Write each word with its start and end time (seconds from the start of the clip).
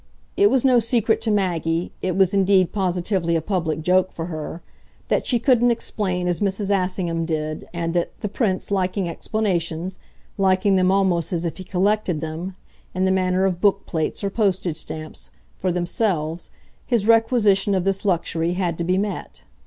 It 0.35 0.49
was 0.49 0.65
no 0.65 0.79
secret 0.79 1.21
to 1.21 1.29
Maggie 1.29 1.91
it 2.01 2.15
was 2.17 2.33
indeed 2.33 2.71
positively 2.73 3.35
a 3.35 3.39
public 3.41 3.83
joke 3.83 4.11
for 4.11 4.25
her 4.33 4.63
that 5.09 5.27
she 5.27 5.37
couldn't 5.37 5.69
explain 5.69 6.27
as 6.27 6.39
Mrs. 6.39 6.71
Assingham 6.71 7.23
did, 7.23 7.69
and 7.71 7.93
that, 7.93 8.19
the 8.21 8.27
Prince 8.27 8.71
liking 8.71 9.07
explanations, 9.07 9.99
liking 10.39 10.75
them 10.75 10.89
almost 10.91 11.31
as 11.31 11.45
if 11.45 11.57
he 11.57 11.63
collected 11.63 12.19
them, 12.19 12.55
in 12.95 13.05
the 13.05 13.11
manner 13.11 13.45
of 13.45 13.61
book 13.61 13.85
plates 13.85 14.23
or 14.23 14.31
postage 14.31 14.77
stamps, 14.77 15.29
for 15.55 15.71
themselves, 15.71 16.49
his 16.83 17.05
requisition 17.05 17.75
of 17.75 17.83
this 17.83 18.03
luxury 18.03 18.53
had 18.53 18.79
to 18.79 18.83
be 18.83 18.97
met. 18.97 19.43